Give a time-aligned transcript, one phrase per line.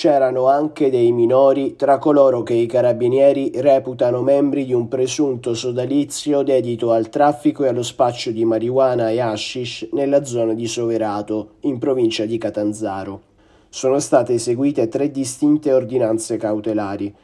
[0.00, 6.42] C'erano anche dei minori tra coloro che i carabinieri reputano membri di un presunto sodalizio
[6.42, 11.78] dedito al traffico e allo spaccio di marijuana e hashish nella zona di Soverato, in
[11.78, 13.20] provincia di Catanzaro.
[13.68, 17.14] Sono state eseguite tre distinte ordinanze cautelari.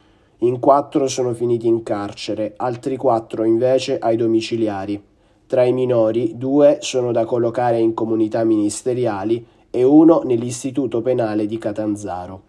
[0.41, 5.03] In quattro sono finiti in carcere, altri quattro invece ai domiciliari.
[5.47, 11.57] Tra i minori, due sono da collocare in comunità ministeriali e uno nell'istituto penale di
[11.57, 12.47] Catanzaro.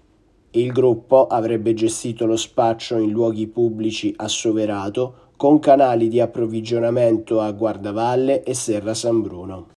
[0.52, 7.40] Il gruppo avrebbe gestito lo spaccio in luoghi pubblici a Soverato con canali di approvvigionamento
[7.40, 9.70] a Guardavalle e Serra San Bruno.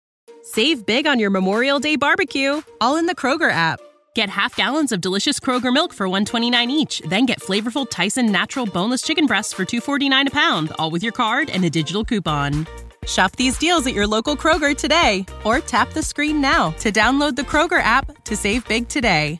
[0.41, 3.79] Save big on your Memorial Day barbecue, all in the Kroger app.
[4.15, 8.65] Get half gallons of delicious Kroger milk for 129 each, then get flavorful Tyson natural
[8.65, 12.65] boneless chicken breasts for 249 a pound, all with your card and a digital coupon.
[13.05, 17.35] Shop these deals at your local Kroger today or tap the screen now to download
[17.35, 19.39] the Kroger app to save big today.